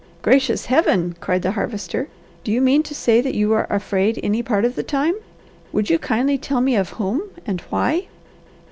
[0.23, 2.07] "Gracious Heaven!" cried the Harvester.
[2.43, 5.13] "Do you mean to say that you are afraid any part of the time?
[5.71, 8.07] Would you kindly tell me of whom, and why?"